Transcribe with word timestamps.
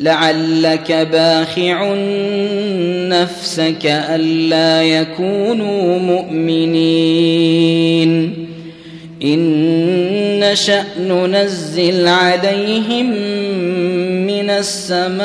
لعلك 0.00 1.08
باخع 1.12 1.94
نفسك 3.08 3.86
ألا 3.86 4.82
يكونوا 4.82 5.98
مؤمنين. 5.98 7.30
إن 9.24 10.40
نشأ 10.40 10.84
ننزل 11.00 12.08
عليهم 12.08 13.10
من 14.26 14.50
السماء 14.50 15.20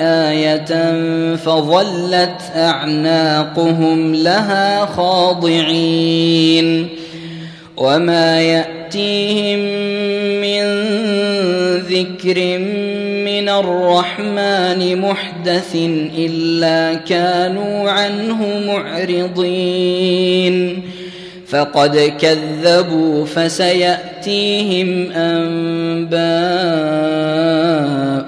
آية 0.00 0.96
فظلت 1.36 2.40
أعناقهم 2.56 4.14
لها 4.14 4.86
خاضعين. 4.86 6.88
وما 7.76 8.40
يأتيهم 8.40 9.58
من 9.58 10.27
ذكر 11.90 12.58
من 13.24 13.48
الرحمن 13.48 15.00
محدث 15.00 15.76
الا 16.18 16.94
كانوا 16.94 17.90
عنه 17.90 18.60
معرضين 18.66 20.82
فقد 21.48 22.12
كذبوا 22.20 23.24
فسياتيهم 23.24 25.12
انباء 25.12 26.18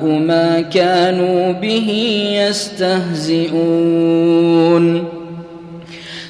ما 0.04 0.60
كانوا 0.60 1.52
به 1.52 1.88
يستهزئون 2.48 3.50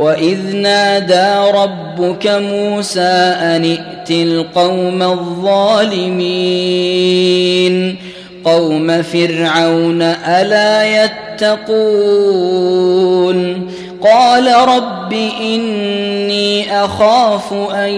واذ 0.00 0.56
نادى 0.56 1.50
ربك 1.54 2.26
موسى 2.26 3.00
ان 3.00 3.64
ائت 3.64 4.10
القوم 4.10 5.02
الظالمين 5.02 6.20
قوم 8.44 9.02
فرعون 9.02 10.02
الا 10.02 11.04
يتقون 11.04 12.10
قال 14.02 14.54
رب 14.68 15.12
اني 15.40 16.84
اخاف 16.84 17.52
ان 17.72 17.92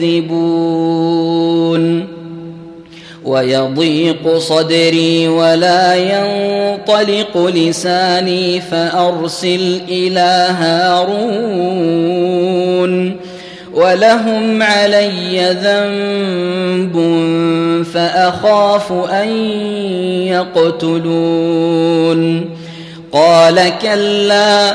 يكذبون 0.00 0.90
ويضيق 3.24 4.38
صدري 4.38 5.28
ولا 5.28 5.94
ينطلق 5.94 7.46
لساني 7.54 8.60
فأرسل 8.60 9.80
إلى 9.88 10.48
هارون 10.60 12.00
ولهم 13.74 14.62
علي 14.62 15.56
ذنب 15.62 16.96
فأخاف 17.94 18.92
أن 18.92 19.28
يقتلون. 20.86 22.50
قال 23.12 23.72
كلا 23.82 24.74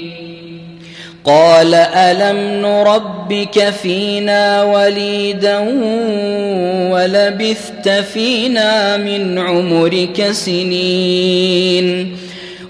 قال 1.25 1.73
ألم 1.75 2.61
نربك 2.61 3.69
فينا 3.69 4.63
وليدا 4.63 5.59
ولبثت 6.91 7.89
فينا 7.89 8.97
من 8.97 9.39
عمرك 9.39 10.31
سنين 10.31 12.17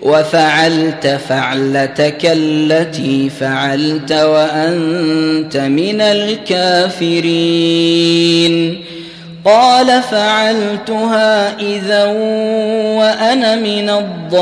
وفعلت 0.02 1.20
فعلتك 1.30 2.20
التي 2.24 3.30
فعلت 3.30 4.12
وأنت 4.12 5.58
من 5.58 6.02
الكافرين 6.02 7.32
قال 9.46 10.02
فعلتها 10.02 11.60
إذا 11.60 12.06
وأنا 12.98 13.56
من 13.56 13.90
الضالين. 13.90 14.42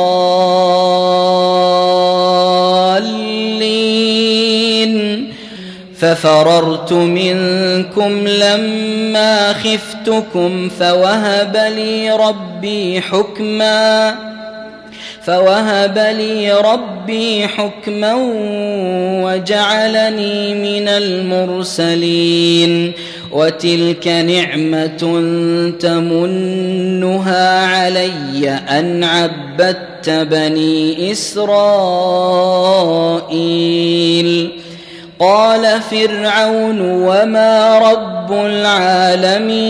ففررت 5.99 6.93
منكم 6.93 8.27
لما 8.27 9.53
خفتكم 9.53 10.69
فوهب 10.69 11.57
لي 11.75 12.11
ربي 12.11 13.01
حكما 13.01 14.15
فوهب 15.23 15.97
لي 15.97 16.51
ربي 16.51 17.47
حكما 17.47 18.13
وجعلني 19.23 20.53
من 20.53 20.87
المرسلين. 20.87 22.93
وتلك 23.31 24.07
نعمة 24.07 25.21
تمنها 25.79 27.65
علي 27.65 28.49
أن 28.49 29.03
عبدت 29.03 30.09
بني 30.09 31.11
إسرائيل. 31.11 31.49
قال 35.19 35.81
فرعون 35.91 36.81
وما 36.81 37.79
رب 37.79 38.31
العالمين. 38.31 39.69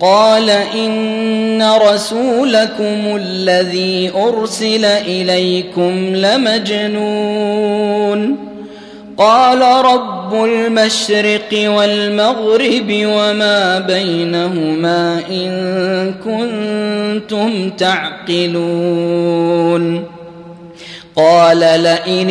قال 0.00 0.50
إن 0.50 1.62
رسولكم 1.62 3.16
الذي 3.16 4.10
أرسل 4.16 4.84
إليكم 4.84 6.14
لمجنون. 6.14 7.70
قال 9.18 9.62
رب 9.84 10.44
المشرق 10.44 11.70
والمغرب 11.70 12.90
وما 12.90 13.78
بينهما 13.78 15.22
إن 15.30 16.14
كنتم 16.24 17.70
تعقلون. 17.70 18.84
قال 21.16 21.58
لئن 21.58 22.30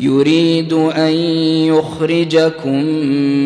يريد 0.00 0.72
أن 0.72 1.12
يخرجكم 1.66 2.84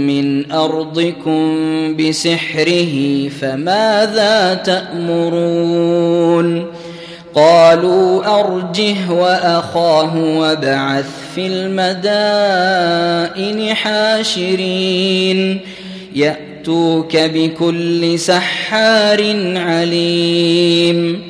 من 0.06 0.52
أرضكم 0.52 1.56
بسحره 1.97 3.29
فماذا 3.29 4.61
تأمرون؟ 4.64 6.67
قالوا 7.35 8.41
أرجه 8.41 9.11
وأخاه 9.11 10.38
وابعث 10.38 11.06
في 11.35 11.47
المدائن 11.47 13.75
حاشرين. 13.75 15.61
يأتوك 16.14 17.17
بكل 17.17 18.19
سحار 18.19 19.37
عليم. 19.56 21.29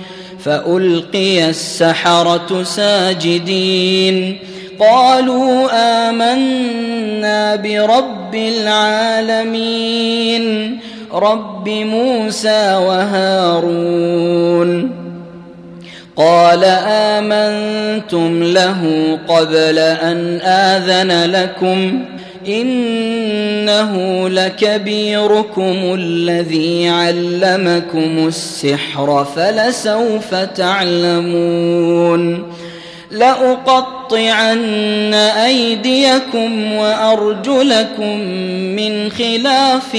فألقي 0.45 1.49
السحرة 1.49 2.63
ساجدين. 2.63 4.37
قالوا 4.79 5.69
آمنا 6.09 7.55
برب 7.55 8.35
العالمين 8.35 9.65
رب 11.13 11.69
موسى 11.69 12.75
وهارون. 12.75 14.21
قال 16.15 16.63
آمنتم 16.87 18.43
له 18.43 18.81
قبل 19.27 19.79
أن 19.79 20.39
آذن 20.41 21.31
لكم 21.31 22.05
إنه 22.47 24.29
لكبيركم 24.29 25.95
الذي 25.99 26.89
علمكم 26.89 28.27
السحر 28.27 29.27
فلسوف 29.35 30.35
تعلمون. 30.35 32.51
لأقطعن 33.11 35.13
أيديكم 35.13 36.73
وأرجلكم 36.73 38.17
من 38.75 39.11
خلاف 39.11 39.95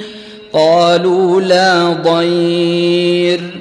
قالوا 0.54 1.42
لا 1.42 1.94
ضير. 1.94 3.61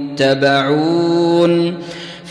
متبعون 0.21 1.73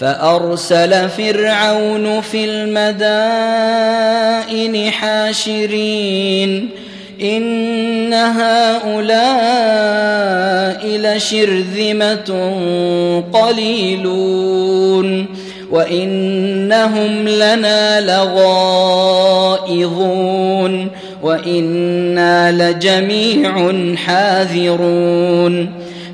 فأرسل 0.01 1.09
فرعون 1.09 2.21
في 2.21 2.45
المدائن 2.45 4.91
حاشرين. 4.91 6.69
إن 7.23 8.15
هؤلاء 8.15 9.27
لشرذمة 10.87 12.55
قليلون. 13.33 15.27
وإنهم 15.71 17.29
لنا 17.29 18.01
لغائظون. 18.01 19.31
وإنا 21.23 22.53
لجميع 22.53 23.73
حاذرون. 23.97 25.80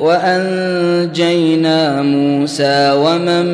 وأنجينا 0.00 2.02
موسى 2.02 2.92
ومن 2.96 3.46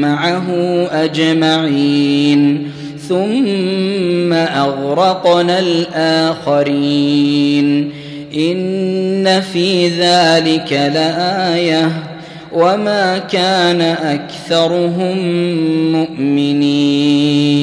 معه 0.00 0.46
أجمعين 0.92 2.70
ثم 3.08 4.32
أغرقنا 4.32 5.58
الآخرين 6.38 7.92
إن 8.34 9.40
في 9.40 9.88
ذلك 9.88 10.72
لآية 10.72 11.90
وما 12.52 13.18
كان 13.18 13.80
أكثرهم 13.80 15.18
مؤمنين 15.92 17.62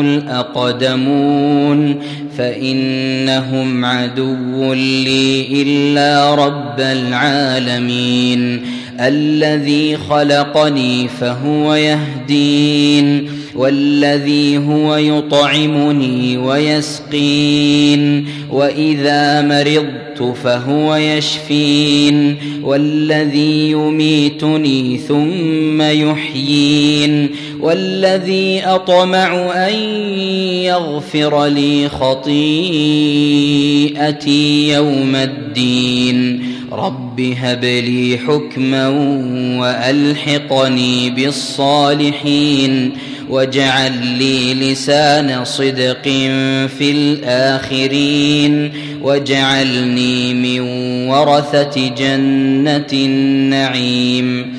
الأقدمون 0.00 2.00
فإنهم 2.38 3.84
عدو 3.84 4.72
لي 4.72 5.62
إلا 5.62 6.34
رب 6.34 6.80
العالمين 6.80 8.60
الذي 9.00 9.96
خلقني 9.96 11.08
فهو 11.08 11.74
يهدين 11.74 13.38
والذي 13.58 14.58
هو 14.58 14.96
يطعمني 14.96 16.38
ويسقين 16.38 18.26
وإذا 18.50 19.42
مرضت 19.42 20.36
فهو 20.44 20.96
يشفين 20.96 22.36
والذي 22.62 23.70
يميتني 23.70 24.98
ثم 24.98 25.82
يحيين 25.82 27.28
والذي 27.60 28.62
أطمع 28.64 29.52
أن 29.68 29.74
يغفر 30.64 31.46
لي 31.46 31.88
خطيئتي 31.88 32.68
يوم 34.68 35.16
الدين. 35.16 36.44
رب 36.72 37.34
هب 37.40 37.64
لي 37.64 38.18
حكما 38.26 38.88
وألحقني 39.58 41.10
بالصالحين. 41.10 42.92
واجعل 43.30 44.06
لي 44.06 44.54
لسان 44.54 45.44
صدق 45.44 46.02
في 46.78 46.90
الآخرين. 46.90 48.72
واجعلني 49.02 50.34
من 50.34 50.60
ورثة 51.08 51.88
جنة 51.98 52.86
النعيم. 52.92 54.58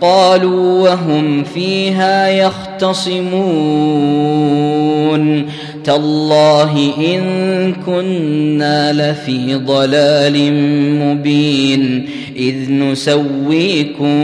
قالوا 0.00 0.90
وهم 0.90 1.44
فيها 1.44 2.28
يختصمون 2.28 3.30
تالله 5.84 6.92
إن 6.98 7.20
كنا 7.86 8.92
لفي 8.92 9.54
ضلال 9.54 10.52
مبين 11.00 12.06
إذ 12.36 12.72
نسويكم 12.72 14.16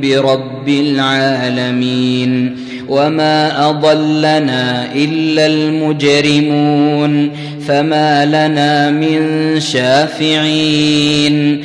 برب 0.00 0.68
العالمين 0.68 2.56
وما 2.88 3.70
أضلنا 3.70 4.94
إلا 4.94 5.46
المجرمون 5.46 7.30
فما 7.66 8.26
لنا 8.26 8.90
من 8.90 9.20
شافعين 9.60 11.64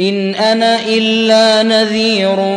إن 0.00 0.34
أنا 0.34 0.88
إلا 0.88 1.62
نذير 1.62 2.56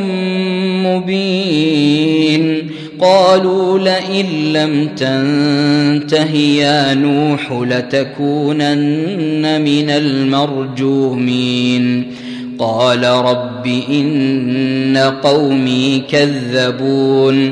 مبين. 0.85 2.69
قالوا 3.01 3.79
لئن 3.79 4.53
لم 4.53 4.87
تنته 4.87 6.35
يا 6.35 6.93
نوح 6.93 7.51
لتكونن 7.51 9.61
من 9.61 9.89
المرجومين. 9.89 12.05
قال 12.59 13.03
رب 13.03 13.67
إن 13.89 15.11
قومي 15.23 16.03
كذبون. 16.11 17.51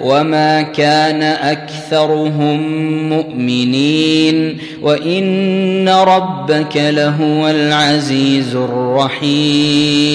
وما 0.00 0.62
كان 0.62 1.22
اكثرهم 1.22 2.60
مؤمنين 3.08 4.58
وان 4.82 5.88
ربك 5.88 6.76
لهو 6.76 7.48
العزيز 7.48 8.54
الرحيم 8.54 10.06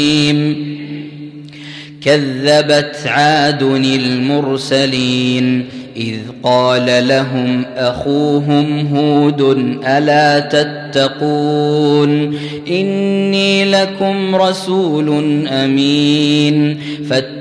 كذبت 2.01 2.97
عاد 3.05 3.63
المرسلين 3.85 5.65
اذ 5.97 6.17
قال 6.43 7.07
لهم 7.07 7.65
اخوهم 7.75 8.88
هود 8.95 9.41
الا 9.88 10.39
تتقون 10.39 12.38
اني 12.67 13.65
لكم 13.65 14.35
رسول 14.35 15.09
امين 15.47 16.77
فاتقوا 17.09 17.40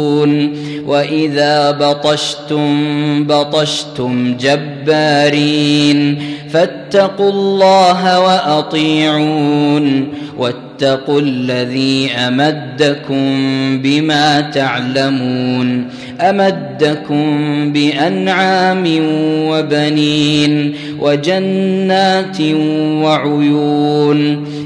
وإذا 0.91 1.71
بطشتم 1.71 3.23
بطشتم 3.23 4.37
جبارين 4.37 6.21
فاتقوا 6.49 7.29
الله 7.29 8.19
وأطيعون 8.19 10.07
واتقوا 10.37 11.21
الذي 11.21 12.11
أمدكم 12.11 13.27
بما 13.81 14.41
تعلمون 14.41 15.87
امدكم 16.21 17.25
بانعام 17.73 18.83
وبنين 19.47 20.75
وجنات 20.99 22.41
وعيون 23.03 24.47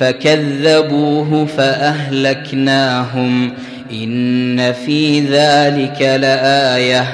فكذبوه 0.00 1.46
فأهلكناهم. 1.46 3.52
إن 3.92 4.72
في 4.72 5.20
ذلك 5.20 6.02
لآية. 6.02 7.04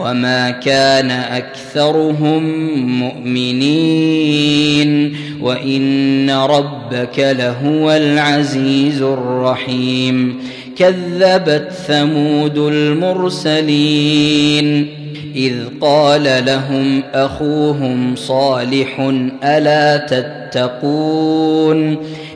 وما 0.00 0.50
كان 0.50 1.10
أكثرهم 1.10 2.42
مؤمنين. 2.98 5.16
وإن 5.40 6.30
ربك 6.30 7.18
لهو 7.18 7.90
العزيز 7.90 9.02
الرحيم. 9.02 10.38
كذبت 10.78 11.72
ثمود 11.86 12.58
المرسلين. 12.58 14.86
إذ 15.36 15.54
قال 15.80 16.42
لهم 16.46 17.02
أخوهم 17.14 18.16
صالح 18.16 19.12
ألا 19.44 19.96
تتقون؟ 19.96 21.96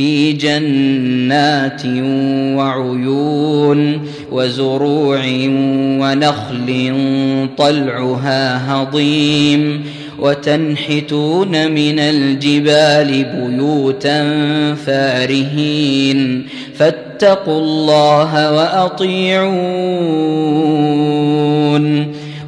في 0.00 0.32
جنات 0.32 1.82
وعيون 2.56 4.00
وزروع 4.32 5.20
ونخل 6.00 6.96
طلعها 7.58 8.72
هضيم 8.72 9.84
وتنحتون 10.18 11.70
من 11.70 11.98
الجبال 11.98 13.24
بيوتا 13.24 14.24
فارهين 14.74 16.46
فاتقوا 16.74 17.60
الله 17.60 18.52
وأطيعون 18.52 19.50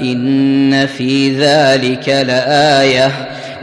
إن 0.00 0.86
في 0.86 1.30
ذلك 1.30 2.08
لآية 2.08 3.12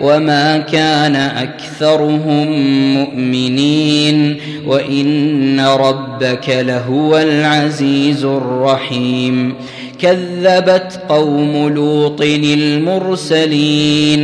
وما 0.01 0.57
كان 0.57 1.15
أكثرهم 1.15 2.47
مؤمنين 2.93 4.37
وإن 4.65 5.59
ربك 5.59 6.49
لهو 6.49 7.17
العزيز 7.17 8.25
الرحيم 8.25 9.53
كذبت 9.99 10.99
قوم 11.09 11.67
لوط 11.67 12.21
المرسلين 12.21 14.19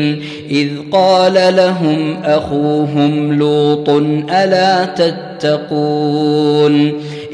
إذ 0.52 0.70
قال 0.91 1.56
لهم 1.56 2.18
أخوهم 2.24 3.34
لوط 3.34 3.89
ألا 4.30 4.86
تتقون 4.86 5.34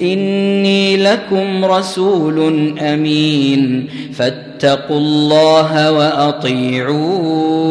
إني 0.02 0.98
لكم 0.98 1.66
رسول 1.66 2.76
أمين. 2.80 3.88
فاتقوا 4.14 4.98
الله 4.98 5.92
وأطيعون. 5.92 7.62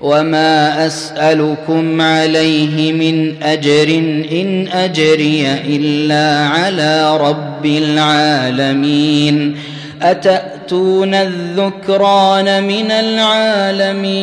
وما 0.00 0.86
أسألكم 0.86 2.00
عليه 2.00 2.92
من 2.92 3.42
أجر 3.42 3.88
إن 4.32 4.68
أجري 4.72 5.46
إلا 5.68 6.46
على 6.46 7.16
رب 7.16 7.66
العالمين. 7.66 9.56
أتأتون 10.02 11.14
الذكران 11.14 12.64
من 12.64 12.90
العالمين؟ 12.90 14.22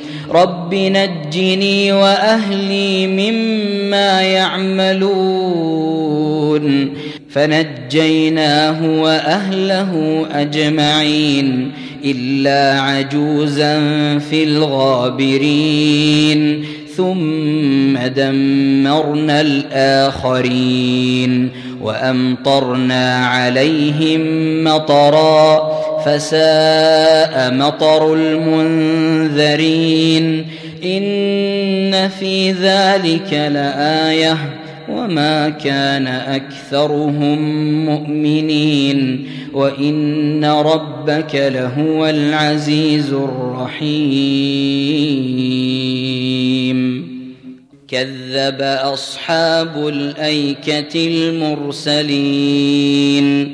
رب 0.31 0.73
نجني 0.73 1.91
واهلي 1.91 3.07
مما 3.07 4.21
يعملون 4.21 5.41
فنجيناه 7.29 9.01
واهله 9.01 10.25
اجمعين 10.31 11.71
الا 12.05 12.81
عجوزا 12.81 13.79
في 14.19 14.43
الغابرين 14.43 15.91
ثم 16.97 17.97
دمرنا 17.97 19.41
الاخرين 19.41 20.91
وامطرنا 21.81 23.25
عليهم 23.25 24.23
مطرا 24.63 25.71
فساء 26.05 27.53
مطر 27.53 28.13
المنذرين. 28.13 30.45
إن 30.83 32.09
في 32.09 32.51
ذلك 32.51 33.33
لآية 33.33 34.37
وما 34.89 35.49
كان 35.49 36.07
أكثرهم 36.07 37.39
مؤمنين. 37.85 39.27
وإن 39.53 40.45
ربك 40.45 41.35
لهو 41.35 42.05
العزيز 42.05 43.13
الرحيم. 43.13 43.91
كذب 47.87 48.61
أصحاب 48.61 49.87
الأيكة 49.87 51.07
المرسلين. 51.07 53.53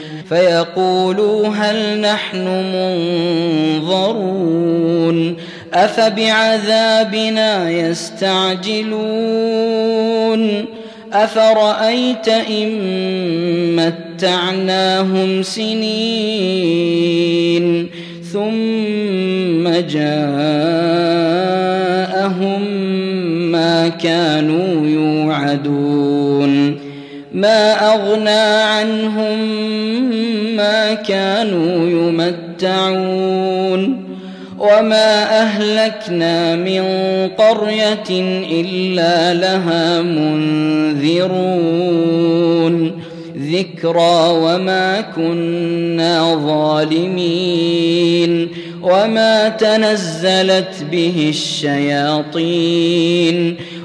فيقولوا 0.31 1.47
هل 1.47 2.01
نحن 2.01 2.47
منظرون 3.83 5.37
أفبعذابنا 5.73 7.71
يستعجلون 7.71 9.01
أفرأيت 11.13 12.27
إن 12.27 12.71
متعناهم 13.75 15.43
سنين 15.43 15.81
ثم 18.33 19.69
جاءهم 19.69 20.51
ما 23.51 23.87
كانوا 23.87 24.87
يوعدون 24.87 26.20
ما 27.33 27.93
أغنى 27.93 28.63
عنهم 28.63 29.39
ما 30.55 30.93
كانوا 30.93 31.89
يمتعون 31.89 33.81
وما 34.59 35.39
أهلكنا 35.41 36.55
من 36.55 36.81
قرية 37.37 38.09
إلا 38.51 39.33
لها 39.33 40.01
منذرون 40.01 41.51
ذكرى 43.37 44.29
وما 44.29 45.01
كنا 45.01 46.35
ظالمين 46.47 47.91
وما 48.81 49.49
تنزلت 49.49 50.85
به 50.91 51.25
الشياطين 51.29 52.75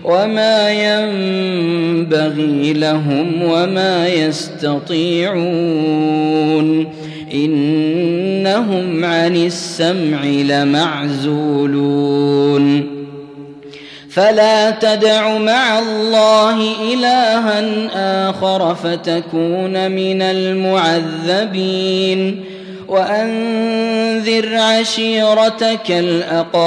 وما 0.06 0.70
ينبغي 0.70 2.72
لهم 2.72 3.42
وما 3.42 4.08
يستطيعون 4.08 5.36
إنهم 7.34 9.04
عن 9.04 9.36
السمع 9.36 10.24
لمعزولون. 10.24 11.86
فلا 14.10 14.70
تدع 14.70 15.38
مع 15.38 15.78
الله 15.78 16.58
إلها 16.92 17.64
آخر 18.30 18.74
فتكون 18.74 19.90
من 19.90 20.22
المعذبين. 20.22 22.40
وأنذر 22.88 24.56
عشيرتك 24.56 25.90
الأقربين. 25.90 26.66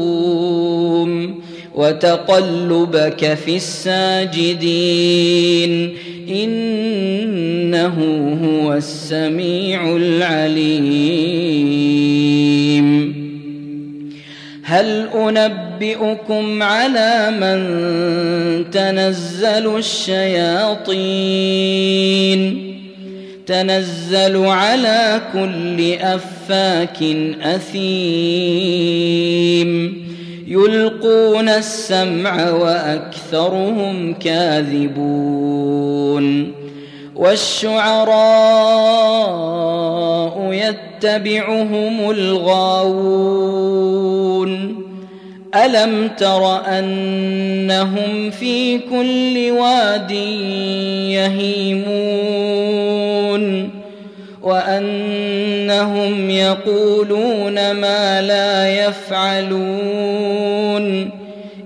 وتقلبك 1.75 3.33
في 3.45 3.55
الساجدين. 3.55 4.61
إنه 6.29 7.95
هو 8.43 8.73
السميع 8.73 9.95
العليم. 9.97 11.21
هل 14.63 15.07
أنبئكم 15.15 16.63
على 16.63 17.31
من 17.31 17.61
تنزل 18.71 19.77
الشياطين؟ 19.77 20.91
تنزل 23.45 24.45
على 24.45 25.21
كل 25.33 25.93
أفاك 25.93 27.03
أثيم. 27.41 28.71
يلقون 30.51 31.49
السمع 31.49 32.51
وأكثرهم 32.51 34.13
كاذبون 34.13 35.71
والشعراء 37.15 38.11
يتبعهم 40.51 42.11
الغاوون 42.11 43.51
ألم 45.55 46.07
تر 46.17 46.65
أنهم 46.79 48.31
في 48.31 48.77
كل 48.77 49.51
واد 49.51 50.11
يهيمون 51.11 52.61
وأنهم 54.43 56.29
يقولون 56.29 57.71
ما 57.71 58.21
لا 58.21 58.85
يفعلون 58.85 60.30